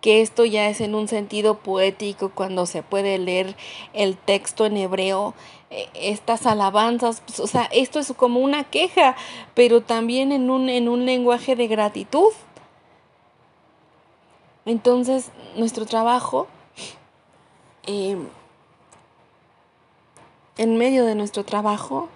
que 0.00 0.20
esto 0.22 0.44
ya 0.44 0.68
es 0.68 0.80
en 0.80 0.94
un 0.94 1.08
sentido 1.08 1.58
poético 1.58 2.30
cuando 2.34 2.66
se 2.66 2.82
puede 2.82 3.18
leer 3.18 3.56
el 3.94 4.16
texto 4.16 4.66
en 4.66 4.76
hebreo 4.76 5.34
eh, 5.70 5.88
estas 5.94 6.46
alabanzas, 6.46 7.20
pues, 7.26 7.40
o 7.40 7.46
sea, 7.46 7.64
esto 7.72 7.98
es 7.98 8.10
como 8.16 8.40
una 8.40 8.64
queja, 8.64 9.16
pero 9.54 9.82
también 9.82 10.32
en 10.32 10.48
un, 10.48 10.70
en 10.70 10.88
un 10.88 11.04
lenguaje 11.04 11.56
de 11.56 11.66
gratitud. 11.66 12.32
Entonces, 14.64 15.30
nuestro 15.56 15.84
trabajo, 15.84 16.46
eh, 17.86 18.16
en 20.58 20.76
medio 20.76 21.06
de 21.06 21.14
nuestro 21.14 21.44
trabajo, 21.44 22.08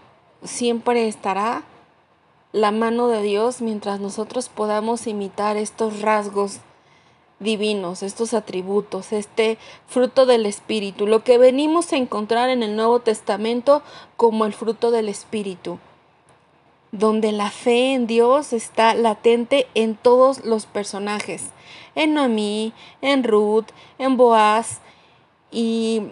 siempre 0.44 1.08
estará 1.08 1.62
la 2.52 2.70
mano 2.70 3.08
de 3.08 3.22
Dios 3.22 3.62
mientras 3.62 4.00
nosotros 4.00 4.50
podamos 4.50 5.06
imitar 5.06 5.56
estos 5.56 6.02
rasgos 6.02 6.58
divinos, 7.38 8.02
estos 8.02 8.34
atributos, 8.34 9.12
este 9.12 9.58
fruto 9.86 10.26
del 10.26 10.46
Espíritu, 10.46 11.06
lo 11.06 11.24
que 11.24 11.38
venimos 11.38 11.92
a 11.92 11.96
encontrar 11.96 12.50
en 12.50 12.62
el 12.62 12.76
Nuevo 12.76 13.00
Testamento 13.00 13.82
como 14.16 14.44
el 14.44 14.52
fruto 14.52 14.90
del 14.90 15.08
Espíritu, 15.08 15.78
donde 16.92 17.32
la 17.32 17.50
fe 17.50 17.94
en 17.94 18.06
Dios 18.06 18.52
está 18.52 18.94
latente 18.94 19.66
en 19.74 19.96
todos 19.96 20.44
los 20.44 20.66
personajes, 20.66 21.46
en 21.94 22.14
Noemí, 22.14 22.72
en 23.00 23.24
Ruth, 23.24 23.66
en 23.98 24.16
Boaz, 24.16 24.80
y 25.50 26.02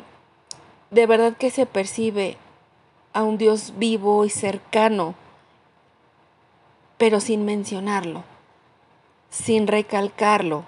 de 0.91 1.07
verdad 1.07 1.37
que 1.37 1.51
se 1.51 1.67
percibe 1.67 2.37
a 3.13 3.23
un 3.23 3.39
Dios 3.39 3.75
vivo 3.77 4.25
y 4.25 4.31
cercano, 4.31 5.15
pero 6.99 7.21
sin 7.21 7.45
mencionarlo, 7.45 8.25
sin 9.31 9.67
recalcarlo, 9.67 10.65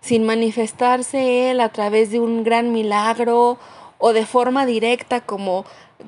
sin 0.00 0.24
manifestarse 0.24 1.50
Él 1.50 1.60
a 1.60 1.70
través 1.70 2.10
de 2.10 2.20
un 2.20 2.44
gran 2.44 2.72
milagro 2.72 3.58
o 3.98 4.12
de 4.12 4.26
forma 4.26 4.66
directa 4.66 5.20
como, 5.20 5.64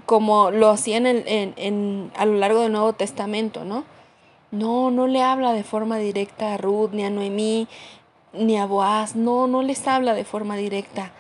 como 0.07 0.51
lo 0.51 0.71
hacían 0.71 1.07
en, 1.07 1.55
en, 1.57 2.13
a 2.17 2.27
lo 2.27 2.35
largo 2.35 2.61
del 2.61 2.73
Nuevo 2.73 2.93
Testamento, 2.93 3.65
¿no? 3.65 3.85
No, 4.51 4.91
no 4.91 5.07
le 5.07 5.23
habla 5.23 5.53
de 5.53 5.65
forma 5.65 5.99
directa 5.99 6.55
a 6.55 6.57
Ruth, 6.57 6.91
ni 6.93 7.05
a 7.05 7.11
Noemí, 7.11 7.69
ni 8.33 8.59
a 8.59 8.67
Boaz, 8.67 9.17
no, 9.17 9.47
no 9.47 9.63
les 9.63 9.87
habla 9.89 10.15
de 10.15 10.25
forma 10.25 10.57
directa, 10.57 11.13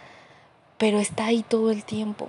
pero 0.78 0.98
está 0.98 1.26
ahí 1.26 1.42
todo 1.42 1.70
el 1.70 1.84
tiempo. 1.84 2.28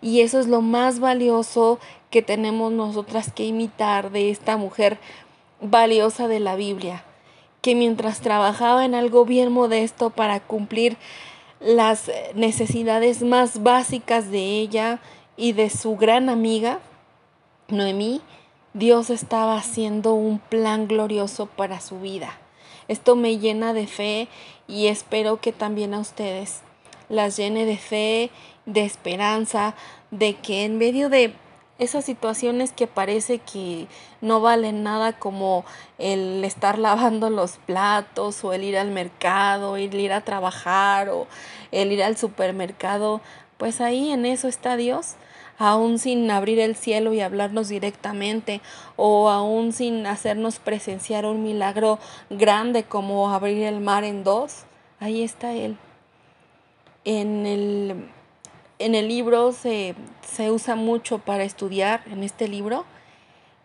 Y 0.00 0.20
eso 0.20 0.40
es 0.40 0.46
lo 0.46 0.60
más 0.60 1.00
valioso 1.00 1.78
que 2.10 2.22
tenemos 2.22 2.72
nosotras 2.72 3.32
que 3.32 3.44
imitar 3.44 4.10
de 4.10 4.30
esta 4.30 4.56
mujer 4.56 4.98
valiosa 5.60 6.28
de 6.28 6.40
la 6.40 6.56
Biblia 6.56 7.04
que 7.62 7.76
mientras 7.76 8.20
trabajaba 8.20 8.84
en 8.84 8.94
algo 8.94 9.24
bien 9.24 9.52
modesto 9.52 10.10
para 10.10 10.40
cumplir 10.40 10.98
las 11.60 12.10
necesidades 12.34 13.22
más 13.22 13.62
básicas 13.62 14.30
de 14.30 14.58
ella 14.58 14.98
y 15.36 15.52
de 15.52 15.70
su 15.70 15.96
gran 15.96 16.28
amiga, 16.28 16.80
Noemí, 17.68 18.20
Dios 18.74 19.10
estaba 19.10 19.56
haciendo 19.56 20.12
un 20.14 20.40
plan 20.40 20.88
glorioso 20.88 21.46
para 21.46 21.80
su 21.80 22.00
vida. 22.00 22.36
Esto 22.88 23.14
me 23.14 23.38
llena 23.38 23.72
de 23.72 23.86
fe 23.86 24.28
y 24.66 24.88
espero 24.88 25.40
que 25.40 25.52
también 25.52 25.94
a 25.94 26.00
ustedes 26.00 26.62
las 27.08 27.36
llene 27.36 27.64
de 27.64 27.76
fe, 27.76 28.30
de 28.66 28.84
esperanza, 28.84 29.74
de 30.10 30.34
que 30.34 30.64
en 30.64 30.78
medio 30.78 31.08
de 31.08 31.34
esas 31.78 32.04
situaciones 32.04 32.72
que 32.72 32.86
parece 32.86 33.38
que 33.38 33.88
no 34.20 34.40
valen 34.40 34.82
nada 34.82 35.12
como 35.18 35.64
el 35.98 36.44
estar 36.44 36.78
lavando 36.78 37.28
los 37.28 37.56
platos 37.56 38.44
o 38.44 38.52
el 38.52 38.62
ir 38.62 38.78
al 38.78 38.90
mercado, 38.90 39.76
el 39.76 39.94
ir 39.94 40.12
a 40.12 40.20
trabajar 40.20 41.08
o 41.08 41.26
el 41.72 41.90
ir 41.92 42.02
al 42.02 42.16
supermercado, 42.16 43.20
pues 43.56 43.80
ahí 43.80 44.12
en 44.12 44.26
eso 44.26 44.48
está 44.48 44.76
Dios, 44.76 45.14
aún 45.58 45.98
sin 45.98 46.30
abrir 46.30 46.60
el 46.60 46.76
cielo 46.76 47.14
y 47.14 47.20
hablarnos 47.20 47.68
directamente 47.68 48.60
o 48.96 49.28
aún 49.28 49.72
sin 49.72 50.06
hacernos 50.06 50.58
presenciar 50.58 51.26
un 51.26 51.42
milagro 51.42 51.98
grande 52.30 52.84
como 52.84 53.30
abrir 53.30 53.64
el 53.64 53.80
mar 53.80 54.04
en 54.04 54.24
dos, 54.24 54.64
ahí 55.00 55.22
está 55.22 55.52
Él. 55.52 55.76
En 57.04 57.46
el 57.46 58.08
en 58.82 58.96
el 58.96 59.06
libro 59.06 59.52
se, 59.52 59.94
se 60.26 60.50
usa 60.50 60.74
mucho 60.74 61.18
para 61.18 61.44
estudiar, 61.44 62.02
en 62.10 62.24
este 62.24 62.48
libro, 62.48 62.84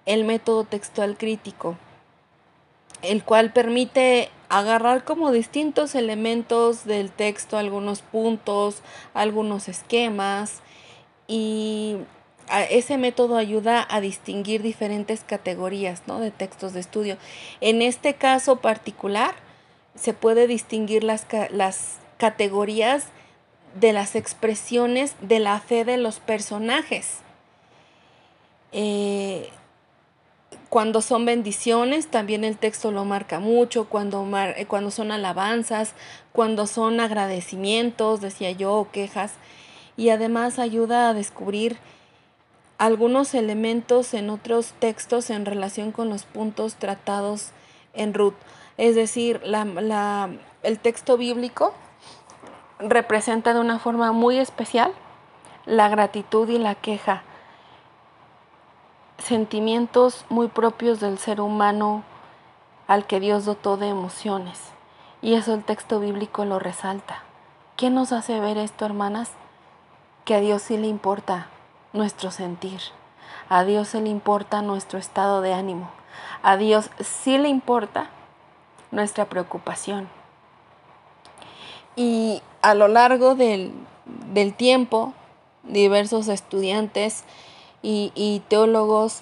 el 0.05 0.25
método 0.25 0.63
textual 0.63 1.17
crítico, 1.17 1.75
el 3.01 3.23
cual 3.23 3.51
permite 3.51 4.29
agarrar 4.47 5.05
como 5.05 5.31
distintos 5.31 5.95
elementos 5.95 6.85
del 6.85 7.11
texto, 7.11 7.57
algunos 7.57 8.03
puntos, 8.03 8.83
algunos 9.15 9.67
esquemas 9.69 10.61
y 11.27 11.97
ese 12.69 12.97
método 12.97 13.37
ayuda 13.37 13.87
a 13.89 13.99
distinguir 13.99 14.61
diferentes 14.61 15.23
categorías 15.23 16.03
¿no? 16.05 16.19
de 16.19 16.29
textos 16.29 16.73
de 16.73 16.79
estudio. 16.79 17.17
En 17.59 17.81
este 17.81 18.13
caso 18.13 18.57
particular 18.57 19.33
se 19.95 20.13
puede 20.13 20.45
distinguir 20.45 21.03
las, 21.03 21.25
las 21.49 21.97
categorías 22.17 23.07
de 23.79 23.93
las 23.93 24.15
expresiones 24.15 25.15
de 25.21 25.39
la 25.39 25.59
fe 25.59 25.85
de 25.85 25.97
los 25.97 26.19
personajes. 26.19 27.19
Eh, 28.71 29.49
cuando 30.69 31.01
son 31.01 31.25
bendiciones, 31.25 32.07
también 32.07 32.43
el 32.43 32.57
texto 32.57 32.91
lo 32.91 33.05
marca 33.05 33.39
mucho, 33.39 33.87
cuando, 33.87 34.27
eh, 34.37 34.65
cuando 34.67 34.91
son 34.91 35.11
alabanzas, 35.11 35.93
cuando 36.33 36.67
son 36.67 36.99
agradecimientos, 36.99 38.21
decía 38.21 38.51
yo, 38.51 38.73
o 38.73 38.91
quejas, 38.91 39.33
y 39.95 40.09
además 40.09 40.59
ayuda 40.59 41.09
a 41.09 41.13
descubrir 41.13 41.77
algunos 42.77 43.33
elementos 43.33 44.13
en 44.13 44.29
otros 44.29 44.73
textos 44.79 45.29
en 45.29 45.45
relación 45.45 45.91
con 45.91 46.09
los 46.09 46.25
puntos 46.25 46.75
tratados 46.75 47.51
en 47.93 48.13
Ruth. 48.13 48.35
Es 48.77 48.93
decir, 48.95 49.41
el 50.63 50.79
texto 50.79 51.17
bíblico 51.17 51.73
representa 52.79 53.53
de 53.53 53.59
una 53.59 53.79
forma 53.79 54.11
muy 54.11 54.37
especial 54.37 54.93
la 55.65 55.89
gratitud 55.89 56.47
y 56.49 56.57
la 56.57 56.75
queja 56.75 57.23
sentimientos 59.17 60.25
muy 60.29 60.47
propios 60.47 60.99
del 60.99 61.17
ser 61.17 61.41
humano 61.41 62.03
al 62.87 63.05
que 63.05 63.19
Dios 63.19 63.45
dotó 63.45 63.77
de 63.77 63.89
emociones. 63.89 64.71
Y 65.21 65.33
eso 65.33 65.53
el 65.53 65.63
texto 65.63 65.99
bíblico 65.99 66.45
lo 66.45 66.59
resalta. 66.59 67.23
¿Qué 67.75 67.89
nos 67.89 68.11
hace 68.11 68.39
ver 68.39 68.57
esto, 68.57 68.85
hermanas? 68.85 69.31
Que 70.25 70.35
a 70.35 70.39
Dios 70.39 70.61
sí 70.61 70.77
le 70.77 70.87
importa 70.87 71.47
nuestro 71.93 72.31
sentir. 72.31 72.79
A 73.49 73.63
Dios 73.63 73.89
sí 73.89 73.99
le 73.99 74.09
importa 74.09 74.61
nuestro 74.61 74.99
estado 74.99 75.41
de 75.41 75.53
ánimo. 75.53 75.89
A 76.43 76.57
Dios 76.57 76.89
sí 76.99 77.37
le 77.37 77.49
importa 77.49 78.09
nuestra 78.91 79.25
preocupación. 79.25 80.16
Y 81.97 82.41
a 82.61 82.75
lo 82.75 82.87
largo 82.87 83.35
del, 83.35 83.73
del 84.31 84.53
tiempo, 84.53 85.13
diversos 85.63 86.27
estudiantes 86.27 87.23
y, 87.81 88.41
teólogos 88.47 89.21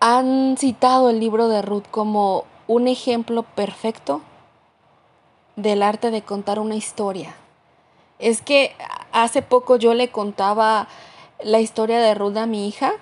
han 0.00 0.56
citado 0.58 1.10
el 1.10 1.18
libro 1.18 1.48
de 1.48 1.62
Ruth 1.62 1.84
como 1.90 2.44
un 2.68 2.88
ejemplo 2.88 3.42
perfecto 3.42 4.20
del 5.56 5.82
arte 5.82 6.10
de 6.10 6.22
contar 6.22 6.58
una 6.58 6.76
historia. 6.76 7.34
Es 8.18 8.42
que 8.42 8.74
hace 9.12 9.42
poco 9.42 9.76
yo 9.76 9.94
le 9.94 10.08
contaba 10.08 10.88
la 11.42 11.60
historia 11.60 11.98
de 11.98 12.14
Ruth 12.14 12.36
a 12.36 12.46
mi 12.46 12.68
hija 12.68 12.92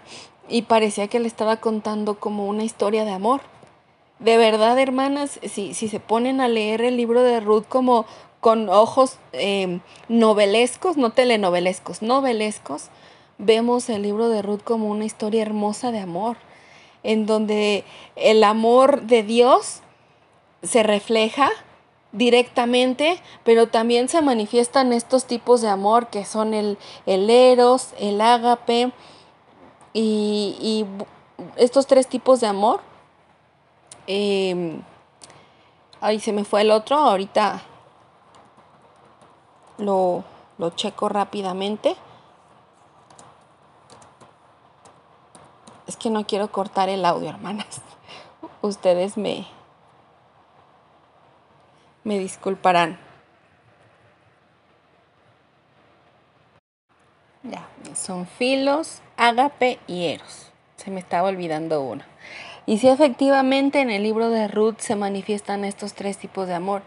y 0.48 0.62
parecía 0.62 1.08
que 1.08 1.20
le 1.20 1.28
estaba 1.28 1.56
contando 1.56 2.18
como 2.18 2.46
una 2.46 2.64
historia 2.64 3.04
de 3.04 3.12
amor. 3.12 3.40
De 4.22 4.36
verdad, 4.36 4.78
hermanas, 4.78 5.40
si, 5.42 5.74
si 5.74 5.88
se 5.88 6.00
ponen 6.00 6.40
a 6.40 6.48
leer 6.48 6.82
el 6.82 6.96
libro 6.96 7.22
de 7.22 7.40
Ruth 7.40 7.64
como 7.68 8.06
con 8.40 8.68
ojos 8.68 9.18
eh, 9.32 9.80
novelescos, 10.08 10.96
no 10.96 11.10
telenovelescos, 11.10 12.02
novelescos, 12.02 12.88
vemos 13.38 13.88
el 13.88 14.02
libro 14.02 14.28
de 14.28 14.42
Ruth 14.42 14.62
como 14.62 14.88
una 14.88 15.04
historia 15.04 15.42
hermosa 15.42 15.92
de 15.92 16.00
amor, 16.00 16.36
en 17.02 17.26
donde 17.26 17.84
el 18.16 18.42
amor 18.44 19.02
de 19.02 19.22
Dios 19.22 19.80
se 20.62 20.82
refleja 20.82 21.50
directamente, 22.12 23.20
pero 23.44 23.68
también 23.68 24.08
se 24.08 24.20
manifiestan 24.22 24.92
estos 24.92 25.24
tipos 25.24 25.62
de 25.62 25.68
amor 25.68 26.08
que 26.08 26.24
son 26.24 26.54
el, 26.54 26.78
el 27.06 27.30
eros, 27.30 27.90
el 27.98 28.20
ágape 28.20 28.92
y, 29.92 30.84
estos 31.56 31.86
tres 31.86 32.06
tipos 32.06 32.40
de 32.40 32.46
amor. 32.46 32.80
Eh, 34.06 34.80
ahí 36.00 36.20
se 36.20 36.32
me 36.32 36.44
fue 36.44 36.62
el 36.62 36.70
otro, 36.70 36.96
ahorita 36.96 37.62
lo, 39.78 40.24
lo 40.58 40.70
checo 40.70 41.08
rápidamente. 41.08 41.96
Es 45.86 45.96
que 45.96 46.10
no 46.10 46.26
quiero 46.26 46.50
cortar 46.50 46.88
el 46.88 47.04
audio, 47.04 47.28
hermanas. 47.28 47.82
Ustedes 48.62 49.16
me, 49.16 49.46
me 52.04 52.18
disculparán. 52.18 52.98
Ya, 57.42 57.68
son 57.94 58.26
filos, 58.26 59.02
ágape 59.16 59.80
y 59.86 60.06
eros. 60.06 60.50
Se 60.76 60.90
me 60.90 61.00
estaba 61.00 61.28
olvidando 61.28 61.82
uno. 61.82 62.11
Y 62.66 62.78
si 62.78 62.88
efectivamente 62.88 63.80
en 63.80 63.90
el 63.90 64.02
libro 64.02 64.30
de 64.30 64.46
Ruth 64.48 64.78
se 64.78 64.94
manifiestan 64.94 65.64
estos 65.64 65.94
tres 65.94 66.16
tipos 66.16 66.46
de 66.46 66.54
amor. 66.54 66.82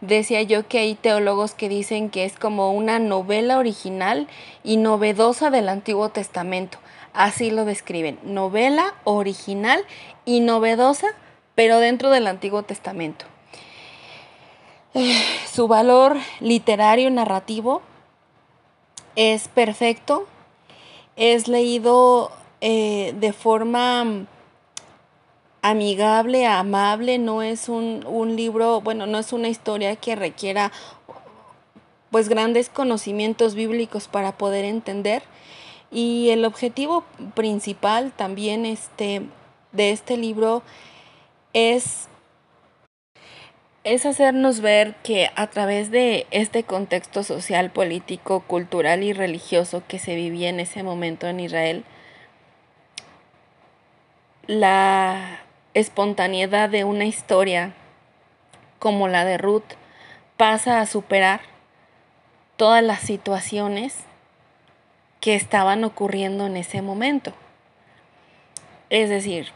Decía 0.00 0.42
yo 0.42 0.68
que 0.68 0.80
hay 0.80 0.94
teólogos 0.94 1.54
que 1.54 1.68
dicen 1.68 2.10
que 2.10 2.24
es 2.24 2.36
como 2.38 2.72
una 2.72 2.98
novela 2.98 3.58
original 3.58 4.28
y 4.62 4.76
novedosa 4.76 5.50
del 5.50 5.68
Antiguo 5.68 6.10
Testamento. 6.10 6.78
Así 7.14 7.50
lo 7.50 7.64
describen, 7.64 8.18
novela 8.24 8.94
original 9.04 9.84
y 10.24 10.40
novedosa, 10.40 11.06
pero 11.54 11.78
dentro 11.78 12.10
del 12.10 12.26
Antiguo 12.26 12.64
Testamento. 12.64 13.24
Eh, 14.94 15.22
su 15.50 15.68
valor 15.68 16.16
literario 16.40 17.10
narrativo 17.10 17.82
es 19.16 19.48
perfecto, 19.48 20.26
es 21.16 21.48
leído 21.48 22.30
eh, 22.60 23.14
de 23.18 23.32
forma 23.32 24.26
amigable, 25.64 26.46
amable, 26.46 27.16
no 27.16 27.40
es 27.42 27.70
un, 27.70 28.04
un, 28.06 28.36
libro, 28.36 28.82
bueno, 28.82 29.06
no 29.06 29.18
es 29.18 29.32
una 29.32 29.48
historia 29.48 29.96
que 29.96 30.14
requiera 30.14 30.70
pues 32.10 32.28
grandes 32.28 32.68
conocimientos 32.68 33.54
bíblicos 33.54 34.06
para 34.06 34.36
poder 34.36 34.66
entender, 34.66 35.22
y 35.90 36.28
el 36.28 36.44
objetivo 36.44 37.02
principal 37.34 38.12
también 38.12 38.66
este, 38.66 39.22
de 39.72 39.90
este 39.90 40.18
libro 40.18 40.62
es, 41.54 42.08
es 43.84 44.04
hacernos 44.04 44.60
ver 44.60 44.94
que 44.96 45.30
a 45.34 45.46
través 45.46 45.90
de 45.90 46.26
este 46.30 46.64
contexto 46.64 47.22
social, 47.22 47.70
político, 47.70 48.40
cultural 48.40 49.02
y 49.02 49.14
religioso 49.14 49.82
que 49.88 49.98
se 49.98 50.14
vivía 50.14 50.50
en 50.50 50.60
ese 50.60 50.82
momento 50.82 51.26
en 51.26 51.40
Israel, 51.40 51.84
la 54.46 55.43
espontaneidad 55.74 56.70
de 56.70 56.84
una 56.84 57.04
historia 57.04 57.74
como 58.78 59.08
la 59.08 59.24
de 59.24 59.38
Ruth 59.38 59.74
pasa 60.36 60.80
a 60.80 60.86
superar 60.86 61.40
todas 62.56 62.82
las 62.82 63.00
situaciones 63.00 63.96
que 65.20 65.34
estaban 65.34 65.84
ocurriendo 65.84 66.46
en 66.46 66.56
ese 66.56 66.82
momento. 66.82 67.32
Es 68.90 69.08
decir, 69.08 69.52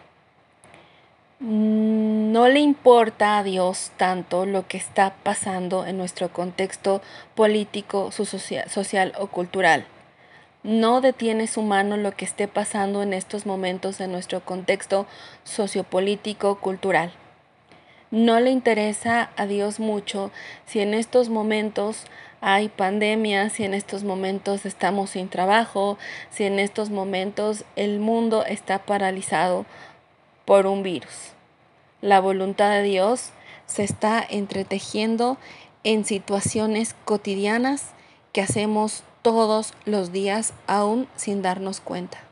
no 1.40 2.48
le 2.48 2.60
importa 2.60 3.38
a 3.38 3.42
Dios 3.44 3.92
tanto 3.96 4.46
lo 4.46 4.66
que 4.66 4.76
está 4.76 5.14
pasando 5.22 5.86
en 5.86 5.96
nuestro 5.96 6.32
contexto 6.32 7.00
político, 7.34 8.10
social 8.10 9.12
o 9.18 9.28
cultural. 9.28 9.86
No 10.62 11.00
detiene 11.00 11.46
su 11.46 11.62
mano 11.62 11.96
lo 11.96 12.12
que 12.12 12.24
esté 12.24 12.48
pasando 12.48 13.02
en 13.02 13.12
estos 13.12 13.46
momentos 13.46 14.00
en 14.00 14.10
nuestro 14.10 14.44
contexto 14.44 15.06
sociopolítico, 15.44 16.56
cultural. 16.56 17.12
No 18.10 18.40
le 18.40 18.50
interesa 18.50 19.30
a 19.36 19.46
Dios 19.46 19.80
mucho 19.80 20.30
si 20.66 20.80
en 20.80 20.94
estos 20.94 21.28
momentos 21.28 22.06
hay 22.40 22.68
pandemia, 22.68 23.50
si 23.50 23.64
en 23.64 23.74
estos 23.74 24.02
momentos 24.02 24.64
estamos 24.64 25.10
sin 25.10 25.28
trabajo, 25.28 25.98
si 26.30 26.44
en 26.44 26.58
estos 26.58 26.90
momentos 26.90 27.64
el 27.76 28.00
mundo 28.00 28.44
está 28.44 28.78
paralizado 28.78 29.66
por 30.44 30.66
un 30.66 30.82
virus. 30.82 31.32
La 32.00 32.20
voluntad 32.20 32.70
de 32.70 32.82
Dios 32.82 33.30
se 33.66 33.84
está 33.84 34.24
entretejiendo 34.28 35.36
en 35.84 36.04
situaciones 36.04 36.94
cotidianas 37.04 37.90
que 38.32 38.40
hacemos 38.40 39.02
todos 39.28 39.74
los 39.84 40.10
días 40.10 40.54
aún 40.66 41.06
sin 41.16 41.42
darnos 41.42 41.82
cuenta. 41.82 42.27